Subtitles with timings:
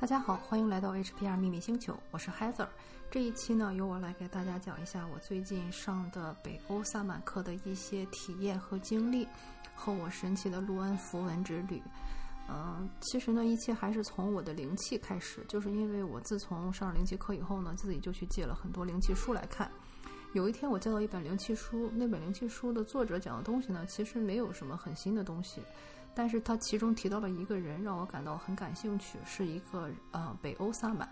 [0.00, 2.68] 大家好，欢迎来到 HPR 秘密星球，我是 Heather。
[3.10, 9.26] 这一期呢，由我来给大家讲一下我最近上的北欧萨满课的一些体验和经历，
[9.74, 11.82] 和我神奇的卢恩符文之旅。
[12.48, 19.68] 嗯，其实呢，一切还是从我的灵气开始，就是因为我自从上了灵气课以后呢，自己就去借了很多灵气书来看。
[20.32, 25.60] 有一天，我借到一本灵气书，那本灵气书的作者讲的东西呢，其实没有什么很新的东西。
[26.14, 31.08] 但是他其中提到了一个人，让我感到很感兴趣，是一个呃北欧萨满，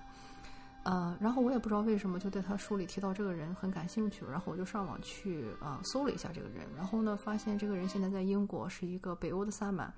[0.82, 9.92] 呃，然后我也不知道为什么就对他书里提到这个人很感兴趣，然后我就上网去呃搜了一下这个人，然后呢发现这个人现在在英国是一个北欧的萨满，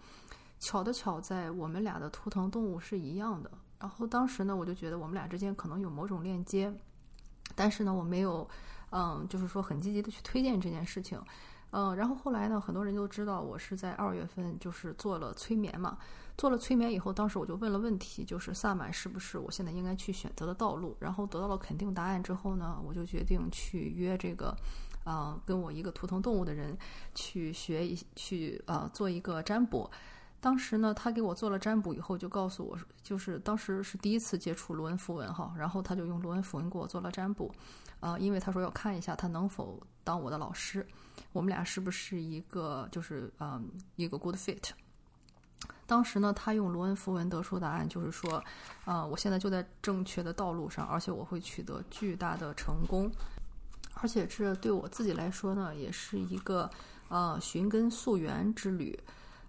[0.60, 6.70] 巧的巧在我们俩的图腾动物是一样的，然后当时呢我就觉得我们俩之间可能有某种链接，
[7.54, 8.46] 但是呢我没有
[8.90, 11.18] 嗯就是说很积极的去推荐这件事情。
[11.70, 15.98] 嗯，然后后来呢，很多人都知道我是在二月份就是做了催眠嘛，
[16.36, 20.96] 做了催眠以后，当时我就问了问题，就是萨满是不是我现在应该去选择的道路？
[20.98, 24.56] 然后得到了肯定答案之后呢，我就决定去约这个，
[25.04, 26.76] 啊，跟我一个图腾动物的人
[27.14, 29.90] 去学一去啊做一个占卜。
[30.40, 37.52] 当时呢，他给我做了占卜以后，就告诉我，就是当时是第一次接触罗恩符文哈，然后他就用罗恩符文给我做了占卜，
[38.00, 40.86] 啊，因为他说要看一下他能否当我的老师。
[41.32, 44.70] 我们俩是不是一个就是嗯一个 good fit？
[45.86, 48.42] 当时呢，他用罗恩符文得出答案，就是说，
[48.84, 53.10] 啊，我现在就在正确的道路上，而且我会取得巨大的成功，
[53.94, 56.70] 而且这对我自己来说呢，也是一个
[57.08, 58.98] 呃寻根溯源之旅。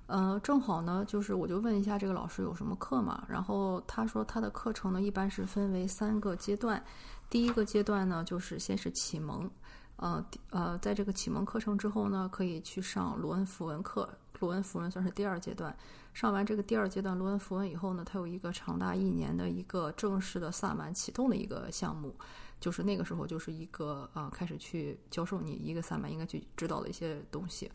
[0.07, 6.83] 呃，正好呢，就是我就问一下这个老师有什么课嘛，然后他说他的课程呢一般是分为三个阶段，
[7.29, 9.49] 第一个阶段呢就是先是启蒙。
[9.97, 14.09] 呃呃，在这个启蒙课程之后呢，可以去上罗恩符文课。
[14.39, 15.75] 罗恩符文算是第二阶段。
[16.13, 22.15] 上完这个第二阶段罗恩符文以后呢，它有一个长达一年的一个正式的萨满启动的一个项目，
[22.61, 27.69] 就是那个时候就是一个呃开始去教授你一个萨满应该去知道的一些东西。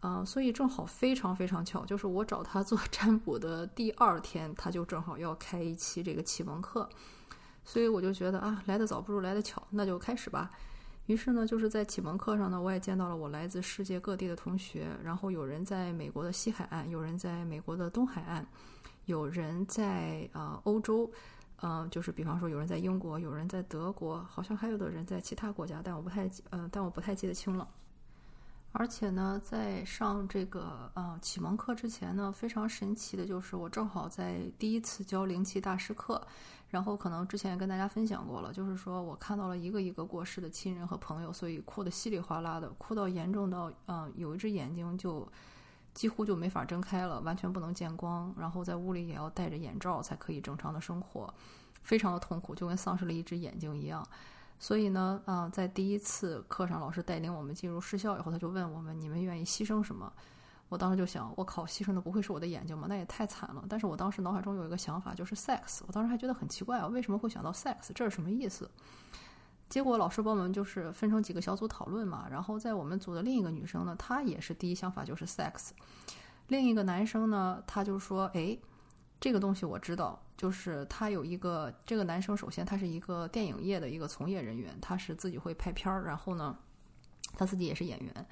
[0.00, 6.88] 呃，所以正好非常非常巧，就是我找他做占卜的第二天，他就正好要开一期这个启蒙课，
[7.66, 10.50] 所以我就觉得啊，来得早不如来得巧，那就开始吧。
[11.06, 14.88] 于是呢，就是在启蒙课上呢，我也见到了我来自世界各地的同学。
[15.04, 18.46] 然后有人在美国的西海岸，有人在美国的东海岸，
[19.04, 21.10] 有人在啊欧洲，
[21.60, 27.68] 嗯，就是比方说有人在英国，有人在德国，好像还有的人在其他国家，但我不太呃，但我不太记得清了。
[28.78, 36.20] 而且呢，在上这个呃启蒙课之前呢，非常神奇的就是我正好在第一次教灵气大师课。
[36.68, 45.26] 然后可能之前也跟大家分享过了，就是说我看到了一个一个过世的亲人和朋友，所以哭得稀里哗啦的，哭到严重到，嗯，有一只眼睛就
[45.94, 51.32] 几乎就没法睁开了，完全不能见光，然后在屋里也要戴着眼罩才可以正常的生活，
[51.82, 54.06] 非常的痛苦，就跟丧失了一只眼睛一样。
[54.58, 60.12] 所以呢，啊，在第一次课上，老师带领我们进入试校以后，他就问我们：你们愿意牺牲什么？
[60.68, 62.86] 我当时就想，我靠，牺牲的不会是我的眼睛吗？
[62.88, 63.64] 那也太惨了。
[63.68, 65.80] 但是我当时脑海中有一个想法，就是 sex。
[65.86, 67.92] 我当时还觉得很奇怪啊，为什么会想到 sex？
[67.94, 68.68] 这是什么意思？
[69.68, 72.26] 结果老师帮我们就是分成几个小组讨论嘛。
[72.30, 75.70] 然后在我们组的另一个女生呢，她也是第一想法就是 sex。
[76.48, 78.56] 另一个男生呢，他就说：“哎，
[79.20, 86.56] 这个东西我知道，就是他有一个这个男生，首先他是一个电影业的一个从业人员，他是自己会拍片儿，然后呢，
[87.36, 88.26] 他自己也是演员。”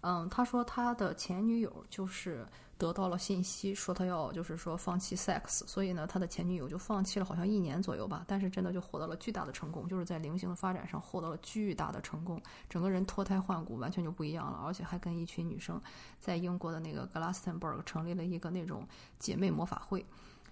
[0.00, 2.46] 嗯，他说他的前女友就是
[2.78, 8.24] 得到了信息，说他要就是说放弃 sex，所以呢，他的前女友就放弃了，好像一年左右吧。
[8.28, 14.60] 但是真的就获得了巨大的成功，就是在灵性的发展上获得了巨大的成功，整个人脱胎换骨，完全就不一样了。
[14.64, 15.82] 而且还跟一群女生
[16.20, 18.86] 在英国的那个 Glastonbury 成立了一个那种
[19.18, 20.06] 姐妹魔法会，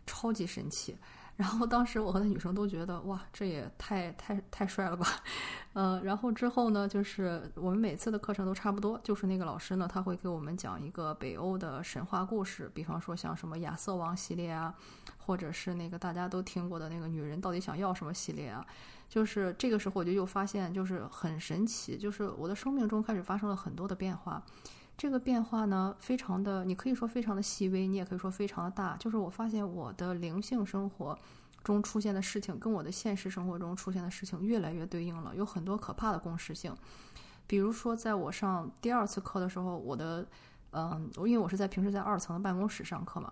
[0.06, 0.96] 超级神奇。
[1.36, 5.06] 然后当时我和那女生都觉得哇，这也太太太帅了吧，
[5.74, 14.74] 呃，然后之后呢，就是我们每次的课程都差不多，就是那个老师呢，他会给我们讲一个北欧的神话故事，比方说像什么亚瑟王系列啊，
[15.18, 18.64] 或者是那个大家都听过的那个女人到底想要什么系列啊，
[19.06, 24.42] 就是这个时候我就又发现就是很神奇，就是我的生命中开始发生了很多的变化。
[24.96, 28.96] 这个变化呢，非常的，你可以说非常的细微，你也可以说非常的大。
[28.96, 31.18] 就是我发现我的灵性生活
[31.62, 36.74] 中出现的事情，跟我的现实生活中出现的事情越来越对应了，有很多可怕的共识性。
[37.46, 40.26] 比如说，在我上第二次课的时候，我的，
[40.70, 43.30] 嗯，因为我是在平时在二层的办公室上课嘛，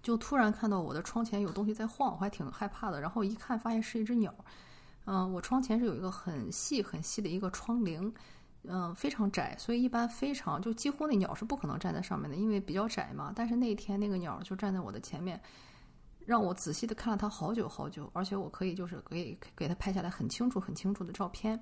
[0.00, 3.00] 就突然看到我的窗前有东西在晃，我还挺害怕的。
[3.00, 4.32] 然后一看，发现是一只鸟。
[5.06, 8.12] 嗯，我窗前是有一个很细很细的一个窗棂。
[8.64, 13.32] 嗯，非常窄，所以一般非常就几乎那鸟是不可能站在上面的，因为比较窄嘛。
[13.34, 15.40] 但是那天那个鸟就站在我的前面，
[16.26, 21.58] 让我仔细的看了它好久好久，而且我可以就是可以给它拍下来很清楚很清楚的照片，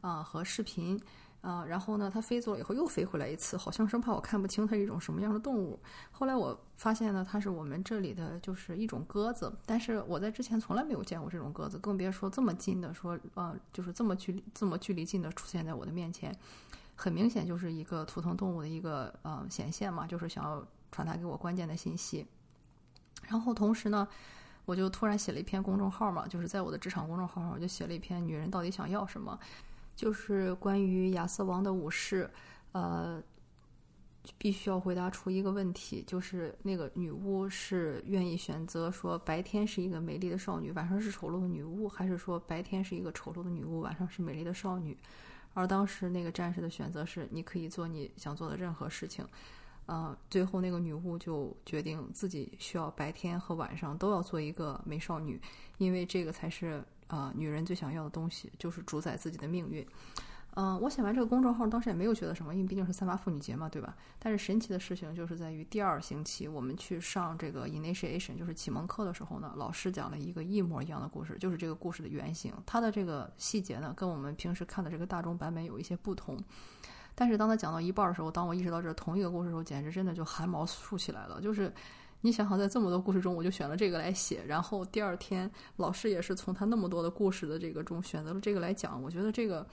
[0.00, 0.98] 啊和视频。
[1.42, 5.78] 啊，然后呢，它飞走了以后又飞回来一次，好像生怕我看不清它是一种什么样的动物。
[6.12, 16.32] 后来我发现呢，它是我们这里的就是一种鸽子，但是我在之前从来没有见过这种鸽子，更别说这么近的说，啊，就是这么距离这么距离近的出现在我的面前，
[16.94, 22.24] 很明显就是一个图腾动物的一个呃显现嘛，就是想要传达给我关键的信息。
[23.26, 24.06] 然后同时呢，
[24.64, 29.36] 我就突然写了一篇公众号嘛，就是在我的职场公众号上，我就写了一篇“女人到底想要什么”。
[29.94, 32.28] 就是关于亚瑟王的武士，
[32.72, 33.22] 呃，
[34.38, 44.96] 必须要回答出一个问题，就是那个女巫是愿意选择说白天是一个美丽的少女，晚上是丑陋的女巫，还是说白天是一个丑陋的女巫，晚上是美丽的少女？
[45.54, 49.24] 而当时那个战士的选择是，你可以做你想做的任何事情。
[49.92, 55.40] 呃，最后那个女巫就决定自己需要白天和晚上都要做一个美少女，
[55.78, 56.82] 因为这个才是。
[57.08, 59.86] 啊，女人最想要的东西就是主宰自己的命运。
[60.54, 63.94] 嗯，我写完这个公众号，当时也没有觉得什么，因为毕竟是三八妇女节嘛，对吧？
[64.18, 72.50] 但是神奇的事情就是在于第二星期我们去上这个 initiation，就是启蒙课的时候呢，老师讲了一个一模一样的故事，就是这个故事的原型。
[72.64, 76.38] 它的这个细节呢，跟我们平时看的这个大众版本有一些不同。
[77.22, 81.72] 但是当他讲到一半的时候，当我意识到这是同一个故事的时候，简直真的就汗毛竖起来了，就是。
[82.24, 84.44] 你想想，在这么多故事中，我就选了这个来写。
[84.46, 89.02] 然后第二天，老师也是从他那么多的故事的这个中选择了这个来讲。
[89.02, 89.66] 我觉得这个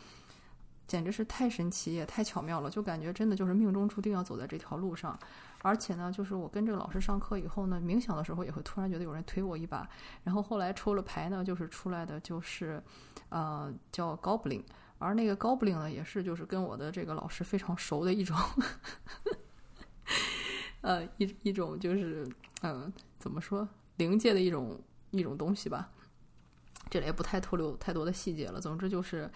[0.87, 5.15] 简直是太神奇，也太巧妙了，就感觉真的就是命中注定要走在这条路上。
[5.61, 9.87] 而且呢，就是我跟这个老师上课以后呢，冥想的时候也会突然觉得有人推我一把。
[10.23, 12.81] 然后后来抽了牌呢，就是出来的就是
[13.29, 14.63] 呃叫 Goblin，
[14.99, 18.37] 而那个 Goblin 呢，也是就是跟我的这个老师非常熟的一种。
[20.81, 22.27] 呃，一一种就是，
[22.61, 23.67] 嗯，怎么说，
[23.97, 24.79] 灵界的一种
[25.11, 25.89] 一种东西吧。
[26.89, 28.61] 这里也不太透露太多的细节了。
[28.61, 29.29] 总之就是，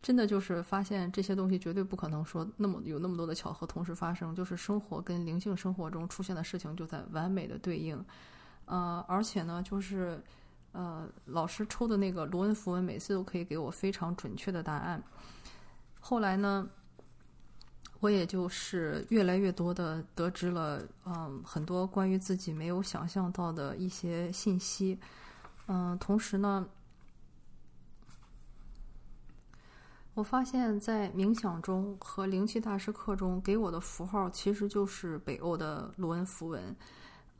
[0.00, 8.02] 真的就是发现这些东西绝对不可能说那么有那么多的巧合同时发生，就是生活跟灵性生活中出现的事情就在完美的对应。
[8.64, 10.22] 呃，而且呢，就是
[10.72, 15.02] 呃，老师抽的那个罗恩符文每次都可以给我非常准确的答案。
[16.00, 16.68] 后来呢？
[18.02, 24.98] 我也就是越来越多的得知了，嗯，很多关于自己没有想象到的一些信息，
[25.66, 26.66] 嗯，同时呢，
[30.14, 36.74] 我发现，在冥想中和灵气大师课中给我的符号，其实就是北欧的罗恩符文。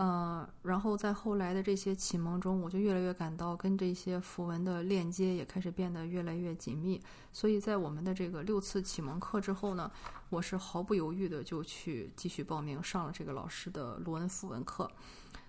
[0.00, 6.98] 呃，然后在后来的这些启蒙中，我就越来越感到跟这些符文的链接也开始变得越来越紧密。
[7.30, 9.90] 所以在我们的这个六次启蒙课之后呢，
[10.30, 14.90] 我是毫不犹豫的就去继续报名上了这个老师的罗恩符文课。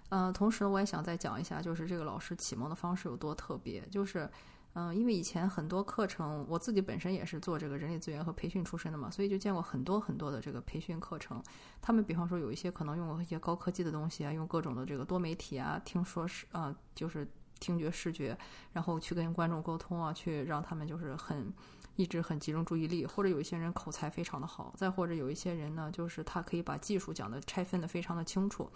[0.10, 4.30] 呃，同时我也想再讲一下，就是这个老师启蒙的方式有多特别，就是。
[4.74, 11.44] 嗯，因为以前很多课程，我自己本身也是做这个人力资源和培训出身的嘛，所以就见过很多很多的这个培训课程。
[11.82, 17.30] 他们比方说有一些可能用一些高科技的东西啊，用各种的这个多媒体啊，听说是啊，就是
[17.60, 18.38] 听觉视觉，
[18.72, 21.52] 然后去跟观众沟通啊，去让他们就是很
[21.98, 23.06] 一直很集中注意力。
[23.06, 28.72] 或者有一些人口才非常的好，再或者有一些人呢，就是他可以把技术讲的拆分的非常的清楚。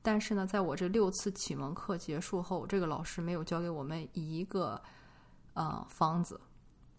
[0.00, 4.80] 但是呢，在我这六次启蒙课结束后，这个老师没有教给我们一个。
[5.56, 6.38] 啊，方子，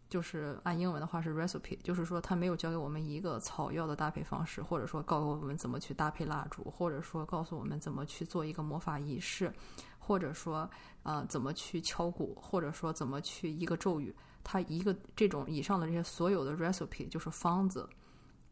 [0.10, 9.54] 就是按英文的话是 recipe，就是说他没有教给我们一个草药的搭配方式，或者说告诉我们怎么去搭配蜡烛，或者说告诉我们怎么去做一个魔法仪式，
[10.00, 10.68] 或者说
[11.04, 17.88] 啊怎么去敲鼓，或者说怎么去一个咒语，他一个这种以上的这些所有的 recipe 就是方子，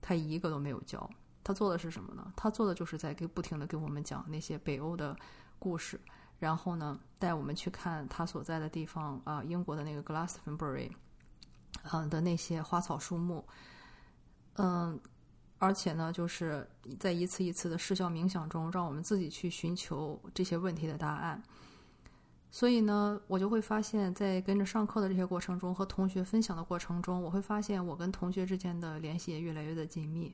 [0.02, 1.10] 他一个都没有教。
[1.44, 2.32] 他做的是什么呢？
[2.36, 5.16] 他做的就是在给不停的给我们讲那些北欧的
[5.58, 6.00] 故事。
[6.40, 10.92] 然后呢，带我们去看他所在的地方啊，英国的那个 Glastonbury，
[11.92, 13.46] 嗯的那些花草树木，
[14.56, 15.00] 嗯，
[15.58, 16.68] 而且呢，就是
[17.00, 21.42] 在一次一次的视效冥想中，让我们自己去寻求这些问题的答案。
[22.52, 30.34] 所以呢，我就会发现，在跟着上课的这些过程中，和同学分享的过程中，我会发现我跟同学之间的联系也越来越的紧密。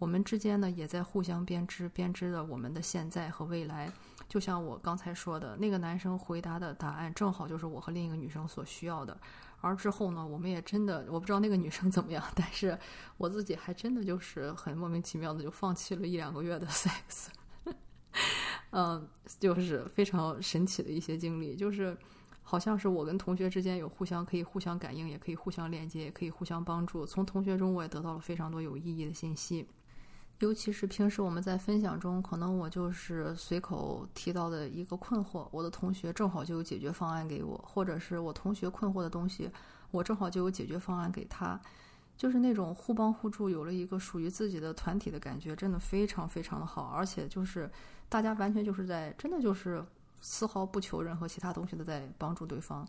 [0.00, 3.92] 我们之间呢，也在互相编织编织的我们的现在和未来。
[4.28, 9.16] 就像我刚才说的，那个男生回答的答案正好就是我和另一个女生所需要的。
[9.60, 12.78] 而之后呢，我们也真的，我不知道那个女生怎么样，但是
[13.18, 17.26] 我自己还真的就是很莫名其妙的就放弃了一两个月的 sex。
[18.70, 19.06] 嗯，
[19.38, 21.94] 就是非常神奇的一些经历，就是
[22.42, 27.04] 好像是我跟同学之间有互相可以互相感应，也可以互相链接，也可以互相帮助。
[27.04, 29.68] 从同学中我也得到了非常多有意义的信息。
[30.40, 39.50] 尤其是平时我们在分享中，可能我就是随口提到的一个困惑，我的同学正好就有解决方案给我，或者是我同学困惑的东西，
[39.90, 41.60] 我正好就有解决方案给他，
[42.16, 47.70] 就是那种互帮互助，有了一个属于自己的团体的感觉，真的非常非常的好，而且就是
[48.08, 49.84] 大家完全就是在真的就是
[50.22, 52.88] 丝毫不求任何其他东西的在帮助对方。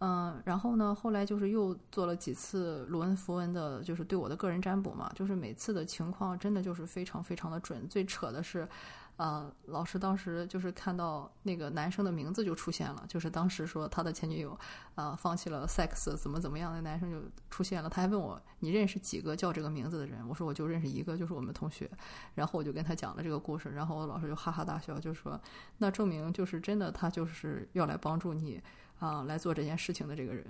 [0.00, 7.88] 嗯，然后呢，后来就是又做了几次卢恩符文的，就是对我的个人占卜嘛，就是每次的情况真的就是非常非常的准。
[7.88, 8.68] 最扯的是，
[9.16, 14.58] 呃，老师当时就是看到那个男生的名字就出现了，就是当时说他的前女友，
[14.96, 17.88] 啊，放弃了 sex 怎么怎么样的男生就出现了。
[17.88, 20.26] 他还问我你认识几个叫这个名字的人？
[20.28, 21.90] 我说我就认识一个，就是我们同学。
[22.34, 25.40] 然后我就跟他讲了这个故事，然后我老师就哈哈大笑，就说
[25.78, 28.62] 那证明就是真的，他就是要来帮助你。
[29.00, 30.46] 啊，来做这件事情的这个人，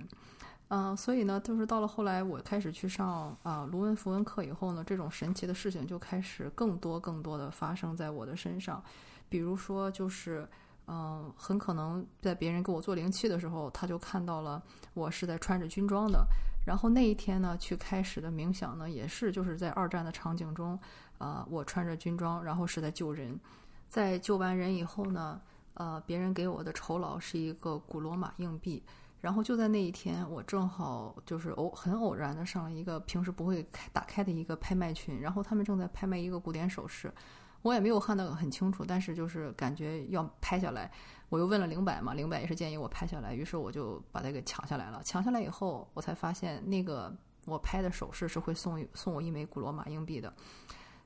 [0.69, 8.83] 嗯，所以呢，就是到了后来，我开始去上啊卢恩符文课以后呢，这种神奇的事情就开始更多更多的发生在我的身上。
[9.29, 10.47] 比如说，就是
[10.87, 14.61] 嗯，很可能在别人给我做灵气的时候，他就看到了
[14.93, 16.25] 我是在穿着军装的。
[16.65, 20.79] 然后那一天呢，去开始的冥想呢，也是就是在二战的场景中，
[21.19, 23.39] 啊，我穿着军装，然后是在救人。
[23.87, 25.39] 在救完人以后呢。
[25.77, 28.81] 呃，别人给我的酬劳是一个古罗马硬币，
[29.21, 37.11] 然后就在那一天，我正好就是偶很偶然的上了一个平时不会开打开的一个拍卖群，然后他们正在拍卖一个古典首饰，
[37.63, 40.91] 我也没有看得很清楚，但是就是感觉要拍下来，
[41.29, 45.01] 我又问了灵摆嘛，灵摆也是建议我拍下来，于是我就把它给抢下来了。
[45.03, 47.11] 抢下来以后，我才发现那个
[47.45, 50.31] 我拍的首饰是会送送我一枚古罗马硬币的。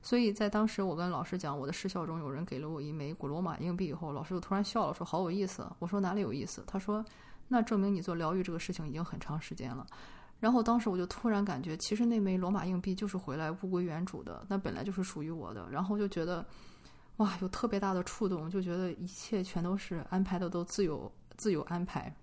[0.02, 5.66] 所以在当时，我跟老师讲我的视效中有人给了我一枚古罗马硬币以后，老师就突然笑了，说好有意思。
[5.78, 6.64] 我说哪里有意思？
[6.66, 7.04] 他说
[7.52, 9.86] 那证明你做疗愈这个事情已经很长时间了。
[10.38, 15.68] 然后当时我就突然感觉，其实那枚罗马硬币就是回来物归原主的，那本来就是属于我的。
[15.70, 16.46] 然后就觉得
[17.18, 22.14] 哇，有特别大的触动，就觉得一切全都是安排的，都自有自有安排。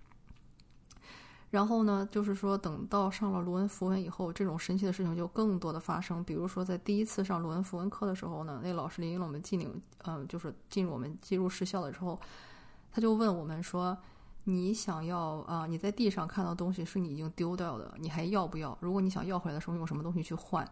[1.50, 6.22] 然后呢，就是说，等到上了卢恩符文以后，这种神奇的事情就更多的发生。
[6.24, 12.20] 比如说，在第一次上卢恩符文课的时候呢，那老师领了我们进领，嗯，就是进入我们进入失效的时候，
[12.90, 13.96] 他就问我们说
[14.44, 15.66] ：“你想要啊？
[15.66, 18.76] 你在地上看到东西是你已经丢掉的，你还要不要？
[18.80, 20.66] 如果你想要回来的时候，用什么东西去换？”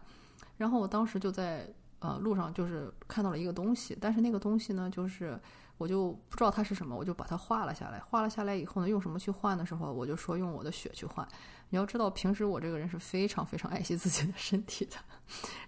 [0.57, 5.39] 然后我当时就在呃路上就是看到了一个东西，但是那个东西呢，就是。
[5.79, 7.99] 我就不知道它是什么，我就把它画了下来。
[7.99, 11.27] 画了下来以后呢，用什么去换的时候，我就说用我的血去换。
[11.69, 14.95] 你要知道，平时我这个人是非常非常爱惜自己的身体的。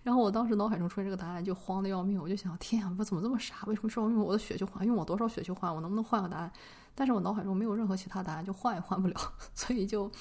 [0.04, 2.22] 然后我当时脑海中出现这个答案，就慌得要命。
[2.22, 3.56] 我就想，天啊，我怎么这么傻？
[3.68, 4.86] 为什么说我用我的血去换？
[4.86, 5.74] 用我多少血去换？
[5.74, 6.52] 我能不能换个答案？
[6.96, 9.16] 但是我脑海中没有任何其他答案，就换也换不了，
[9.56, 10.12] 所以就。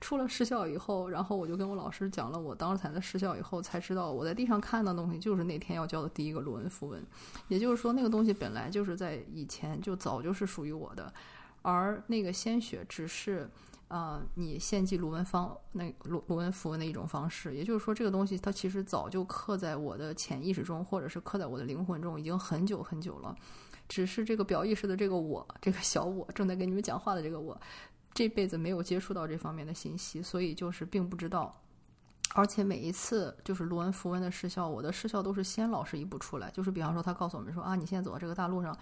[0.00, 7.04] 出了失效以后，然后我就跟我老师讲了我当时才的失效以后，才知道我在地上看的东西就是那天要交的第一个论文符文，
[7.48, 11.12] 也就是说那个东西本来就是在以前就早就是属于我的，
[11.60, 13.46] 而那个鲜血只是，
[13.90, 23.34] 呃，你献祭卢文方那卢卢文符文的一种方式，也就是说这个东西它其实早就刻在我的潜意识中，或者是刻在我的灵魂中，已经很久很久了，
[23.88, 27.60] 只是这个表意识的这个我，这个小我正在跟你们讲话的这个我。
[28.12, 31.60] 这辈子没有接触到这方面的信息，所以就是并不知道。
[32.34, 36.50] 而且每一次就是卢恩符文的失效，我的失效都是先老师一步出来。
[36.50, 38.76] 就是比方说，他告诉我们说啊，你现在走到这个大路上，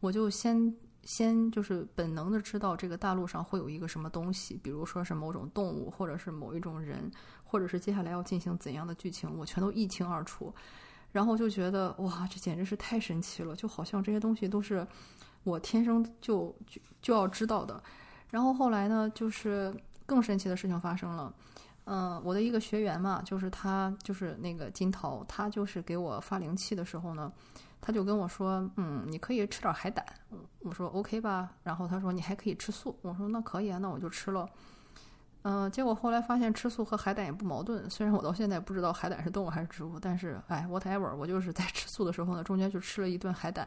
[0.00, 0.74] 我就先
[1.04, 7.10] 先就是本能的知道这个大陆上会有一个什么东西，比如说是某种动物，或者是某一种人，
[7.44, 10.54] 或者是接下来要进行怎样的剧情，我全都一清二楚。
[11.12, 14.86] 然后就觉得哇，这简直是太神奇了，就好像这些东西都是
[15.42, 17.82] 我天生就就就要知道的。
[18.28, 19.74] 然后后来呢，就是
[20.06, 21.34] 更神奇的事情发生了。
[21.86, 27.32] 嗯，我的一个学员嘛，就是他，就是那个金桃，他就是给我发灵气的时候呢，
[27.80, 30.04] 他就跟我说：“嗯，你可以吃点海胆。”
[30.60, 34.48] 我说：“OK 吧。”然后他说：“你还可以吃素。”我说：“那可以啊，那我就吃了。”
[35.42, 37.88] 嗯，结果后来发现吃素和海胆也不矛盾。
[37.88, 43.66] 虽然我到现在不知道海胆是动物还是植物，但是哎，whatever，我就是在吃素的时候呢，中间就吃了一顿海胆。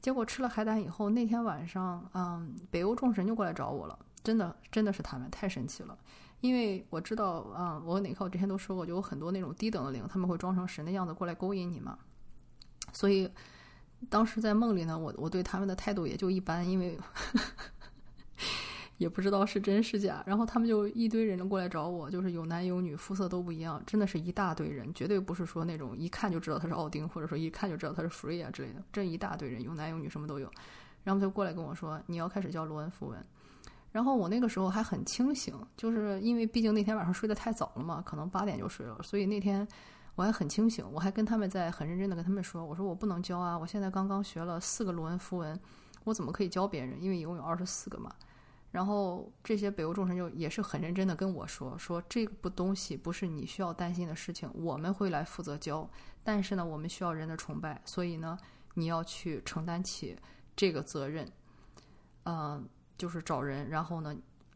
[0.00, 3.98] 结果吃了海胆以后，那天晚上，嗯，北欧众神就过来找我了。
[4.22, 5.98] 真的，真的是他们，太神奇了。
[6.40, 11.98] 因为我知道，嗯，我哪靠之前都说过，就有很多那种低等的灵，他们会装成神的样子过来勾引你嘛。
[12.94, 13.28] 所以，
[14.08, 16.98] 当时在梦里呢，我我对他们的态度也就一般，因为。
[18.98, 30.48] 也不知道是真是假，然后他们就一堆人过来找我，就是有男有女，肤色都不一样，真的是一大堆人，绝对不是说那种一看就知道他是奥丁，或者说一看就知道他是弗瑞亚之类的，这一大堆人，有男有女，什么都有，
[31.02, 33.18] 然后就过来跟我说，你要开始教罗恩符文，
[33.90, 39.66] 然后我那个时候还很清醒，就是因为毕竟那天晚上睡得太早了嘛，可能八点就睡了，所以那天
[40.14, 45.58] 我还很清醒，我还跟他们在很认真的跟他们说，我说我不能教啊，我现在刚刚学了四个罗恩符文，
[46.04, 47.02] 我怎么可以教别人？
[47.02, 48.10] 因为一共有二十四个嘛。
[48.70, 55.88] 然后这些北欧众神就也是很认真的跟我说，说这部东西不是你需要担心的事情，我们会来负责教，
[56.24, 58.36] 但是呢，我们需要人的崇拜，所以呢，
[58.74, 60.16] 你要去承担起
[60.56, 61.30] 这个责任，
[62.24, 62.68] 嗯，
[62.98, 64.12] 就是找人，然后呢，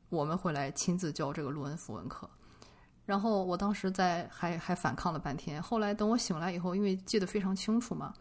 [0.08, 2.28] 我们会来亲自教这个罗恩符文课。
[3.08, 8.12] 然后我当时在还还反抗了半天，后来等我醒来以后，因为记得非常清楚嘛，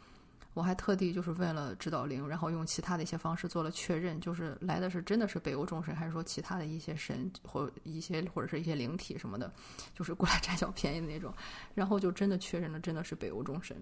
[0.54, 9.52] 我还特地就是问了指导灵，然后用其他的一些方式做了确认，就是来的是真的是北欧众神，还是说其他的一些神或一些或者是一些灵体什么的，
[9.94, 11.34] 就是过来占小便宜的那种，
[11.76, 13.76] 然后就真的确认了真的是北欧众神。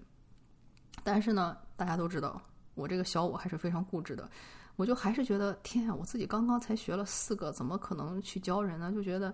[1.04, 2.42] 但是呢，大家都知道
[2.74, 4.28] 我这个小我还是非常固执的，
[4.74, 8.90] 我就还是觉得天啊，我自己刚刚才学了四个，怎么可能去教人呢？
[8.90, 9.32] 就觉得。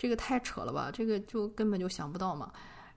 [0.00, 2.50] 这个太扯了吧，这个就根本就想不到嘛。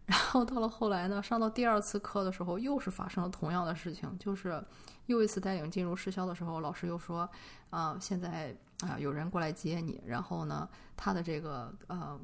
[0.06, 4.64] 然后到了后来呢，上到第二次课的时候，又是发生了同样的事情，就是
[5.08, 7.30] 又一次带领进入试销的时候，老师又说
[7.72, 12.18] 啊，现在啊有人过来接你，然后呢，他的这个呃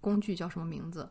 [0.00, 1.08] 工具叫什么名字？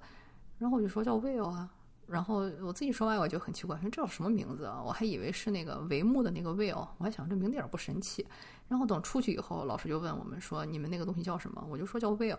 [0.58, 1.70] 然后我就说叫 Will 啊。
[2.06, 4.84] 然后我自己说完我就很奇怪，说这叫什么名字啊？
[4.86, 8.28] 我还以为是那个帷幕的那个 Will，我还想这名字有点不神奇。
[8.68, 11.66] 然后等出去以后，老师就问我们说，你们那个东西叫什么？
[11.70, 12.38] 我就说叫 Will。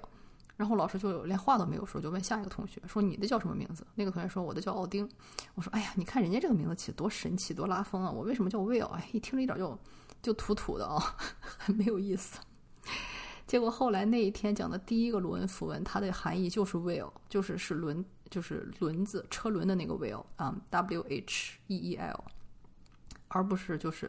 [0.56, 5.08] 然后老师就连话都没有说，就问下一个同学说：“你的叫什么名字？”那个同学说：“我的叫奥丁。”
[5.54, 8.10] 我说：“哎呀，你看人家这个名字起多神奇，多拉风啊！
[8.10, 8.86] 我为什么叫 Will？
[8.86, 9.76] 哎，一听着一点就
[10.22, 12.38] 就土土的啊， 很没有意思。”
[13.46, 22.24] 结果后来那一天讲的第一个罗恩符文，它的含义就是 Will，就是是轮，就是轮子车轮的那个 Will 啊，W H E E L，
[23.28, 24.08] 而不是就是，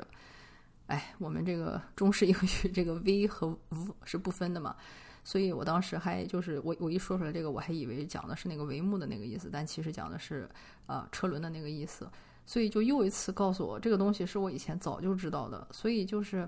[0.88, 4.76] 哎，我们这个中式英语这个 V 和 V 是不分的嘛。
[5.26, 10.48] 所以我当时还就是我我一说出来这个，我还以为讲的是那个帷幕的那个意思，但其实讲的是
[10.86, 12.08] 啊车轮的那个意思。
[12.46, 15.68] 所以就又一次告诉我，这个东西是我以前早就知道的。
[15.72, 16.48] 所以就是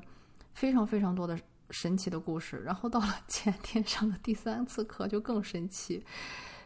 [0.53, 1.35] 非常非常多的
[1.71, 2.61] 神奇的故事。
[2.63, 6.05] 然后到了 前天上的第三次课就更神奇，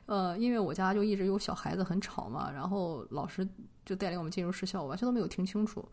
[0.05, 3.47] 呃，因为我家就一直有小孩子很吵嘛，然后老师
[3.85, 5.87] 就带领我们进入失效，我完全都没有听清楚。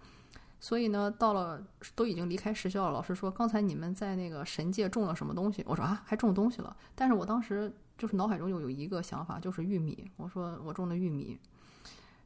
[0.60, 1.62] 所以呢，到了
[1.94, 2.92] 都已经离开学校了。
[2.92, 10.10] 老师说：“刚才你们在那个神界种了什么东西？”我说：“啊，还种东西了。”但是我当时就是脑海中有有一个想法，就是玉米。
[10.16, 11.38] 我说：“我种的玉米。”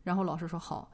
[0.04, 0.90] 然后老师说：“好，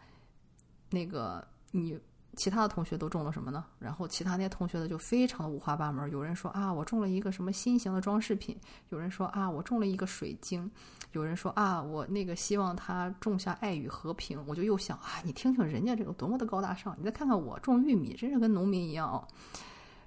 [0.90, 1.98] 那个你。”
[2.36, 3.64] 其他的同学都中了什么呢？
[3.80, 6.08] 然后其他那些同学的就非常的五花八门。
[6.10, 8.56] 有人说啊，我中了一个什么新型的装饰品；
[8.90, 10.68] 有人说啊，我中了一个水晶；
[11.12, 14.40] 有人说啊，我那个希望他种下爱与和平。
[14.46, 19.26] 我就又想啊，你听听人家这个多么的高大上，你再看看我种玉米，真是跟农民一样哦。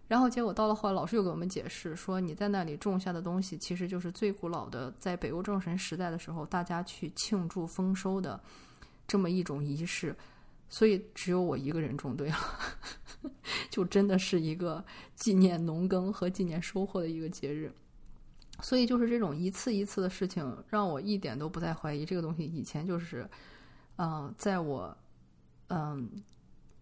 [0.07, 8.39] 然后结果到了后来，老师又给我们解释说，你在那里种下的东西，其实就是最古老的，在北欧众神时代的时候，大家去庆祝丰收的
[9.07, 10.15] 这么一种仪式。
[10.71, 12.38] 所以只有我一个人种对了，
[13.69, 17.71] 就真的是一个纪念农耕和纪念收获的一个节日。
[18.62, 23.29] 所以就是这种一次一次的事情，让我一点都不再怀疑这个东西以前就是，
[23.97, 24.95] 嗯，在我
[25.67, 26.10] 嗯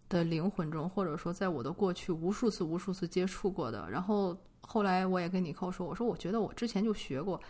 [0.08, 3.90] 的灵魂中，或者说在我的过去无数次无数次接触过的。
[3.90, 7.40] 然后后来我也跟你扣说，我说我觉得我之前就学过。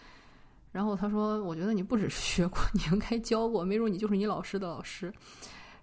[0.73, 5.13] 然后他说，我觉得你不只是学过， 你应该教过，没准你就是你老师的老师。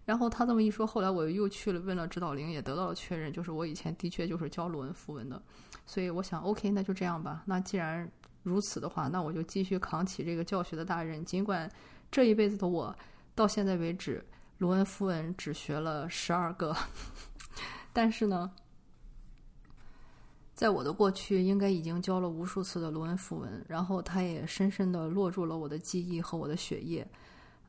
[0.08, 5.44] 然后他这么一说，后来我又去了问了指导灵，也得到了确认，就是我以前的确就是教罗恩符文的，
[5.86, 7.44] 所以我想，OK，那就这样吧。
[7.46, 8.10] 那既然
[8.42, 11.26] 如此的话，那我就继续扛起这个教学的大任。
[11.26, 11.70] 尽管
[12.10, 12.96] 这一辈子的我
[13.36, 14.26] 到现在为止，
[14.60, 16.74] 罗恩符文只学了十二个，
[17.92, 18.50] 但是呢，
[20.54, 27.06] 在我的过去，应该已经教了无数次的罗恩符文，然后它也深深的落入了我的记忆和我的血液。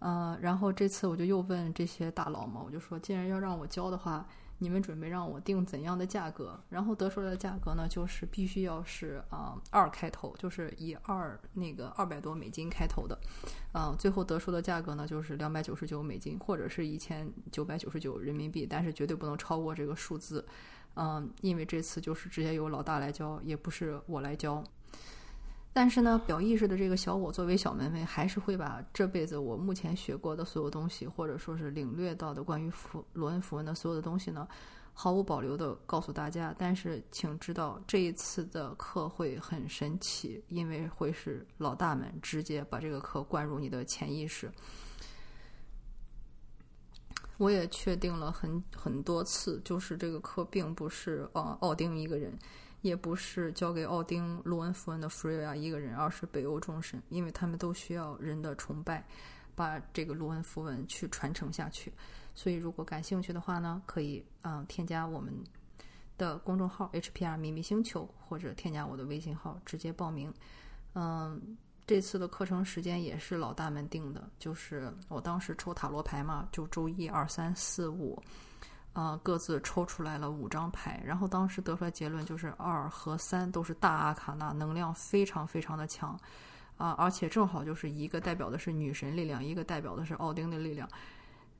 [0.01, 4.27] 呃，然后这次我就又问这些大佬嘛，我就说，既然要让我交的话，
[4.59, 6.61] 你们准备让我定怎样的价格？
[6.69, 13.19] 然后得出来的价格呢，就是必须要是啊二开头，就是以二那个二百多美金开头的，
[13.75, 20.47] 嗯，最后得出的价格呢，就是两百九十九美金，或者是一千九百九十九人民币，但是绝对不能超过这个数字，
[20.95, 24.63] 嗯，因为这次就是直接由老大来交，也不是我来交。
[25.81, 34.49] 但是呢，表意识的这个小我作为小门卫，还是会把这辈子我目前学过的所有东西，或者说是领略到的关于符罗恩符文的所有的东西呢，
[34.93, 36.53] 毫无保留的告诉大家。
[36.59, 44.51] 但是请知道，这一次的课会很神奇，因为会是老大们直接把这个课灌入你的潜意识。
[47.37, 52.37] 我也确定了很很多次，就是这个课并不是呃奥丁一个人。
[52.81, 59.05] 也不是交给奥丁·罗恩·福恩的弗瑞亚一个人，而是北欧众神，因为他们都需要人的崇拜，
[59.55, 61.93] 把这个卢恩符文去传承下去。
[62.35, 65.35] 所以如果感兴趣的话呢，可以嗯添加我们
[66.17, 70.33] 的公众号 HPR 秘密星球，或者添加我的微信号直接报名。
[70.95, 78.23] 嗯，这次的课程时间也是老大们定的，就是我当时抽塔罗牌嘛，就周一、二、三、四、五。
[78.95, 86.19] 啊，各自抽出来了五张牌，然后当时得出来结论就是二和三都是大阿卡纳，能量非常非常的强，
[86.79, 90.89] 啊，而且正好就是一个代表的是女神力量，一个代表的是奥丁的力量，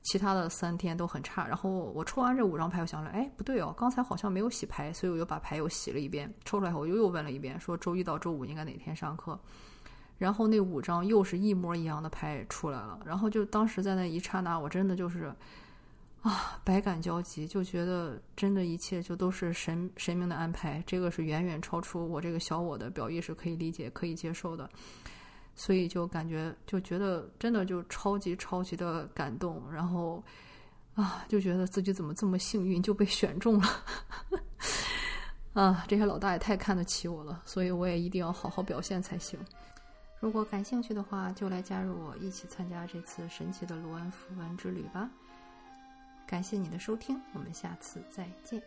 [0.03, 1.47] 其他的三天都很差。
[1.47, 9.39] 然后我抽完这五张牌，我想了，哎，不对哦，刚才好像没有洗牌，所以我又把牌又洗了一遍，抽出来后我又又问了一遍，说周一到周五应该哪天上课，
[10.17, 15.33] 然后那五张又是一模一样的牌出来了，然后就当时在那一刹那，我真的就是。
[16.21, 24.69] 啊，百感交集，就觉得真的一切就都是神神明的安排，这个是远远超出我这个小我的表意识可以理解、可以接受的，
[25.55, 30.21] 所以就感觉就觉得真的就超级超级的感动，然后
[30.95, 33.83] 啊，就觉得自己怎么这么幸运就被选中了，
[35.53, 39.39] 啊，这些老大也太看得起我了，所以我也一定要好好表现才行。
[40.19, 45.09] 如果感兴趣的话，就来加入我一起参加这次神奇的卢恩符文之旅吧。
[46.29, 48.61] 感谢你的收听，我们下次再见。